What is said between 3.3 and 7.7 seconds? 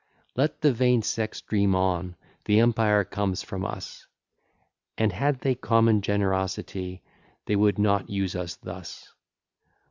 from us; And had they common generosity, They